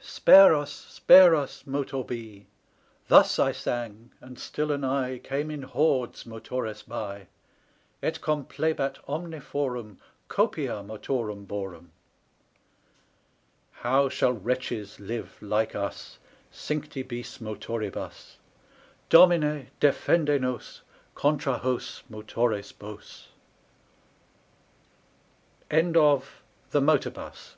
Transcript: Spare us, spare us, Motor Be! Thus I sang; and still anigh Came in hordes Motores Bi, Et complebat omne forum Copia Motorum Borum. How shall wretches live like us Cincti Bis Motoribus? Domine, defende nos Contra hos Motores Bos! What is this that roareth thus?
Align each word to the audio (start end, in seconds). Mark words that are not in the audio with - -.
Spare 0.00 0.54
us, 0.54 0.70
spare 0.72 1.34
us, 1.34 1.66
Motor 1.66 2.04
Be! 2.04 2.46
Thus 3.08 3.40
I 3.40 3.50
sang; 3.50 4.12
and 4.20 4.38
still 4.38 4.70
anigh 4.72 5.18
Came 5.18 5.50
in 5.50 5.62
hordes 5.62 6.22
Motores 6.22 6.84
Bi, 6.86 7.26
Et 8.00 8.20
complebat 8.20 8.96
omne 9.08 9.40
forum 9.40 9.98
Copia 10.28 10.84
Motorum 10.84 11.48
Borum. 11.48 11.90
How 13.72 14.08
shall 14.08 14.34
wretches 14.34 15.00
live 15.00 15.36
like 15.40 15.74
us 15.74 16.20
Cincti 16.52 17.02
Bis 17.02 17.38
Motoribus? 17.38 18.36
Domine, 19.10 19.66
defende 19.80 20.40
nos 20.40 20.82
Contra 21.16 21.58
hos 21.58 22.04
Motores 22.08 22.70
Bos! 22.72 23.30
What 25.70 25.80
is 25.82 25.92
this 25.92 26.62
that 26.70 26.82
roareth 26.84 27.14
thus? 27.14 27.56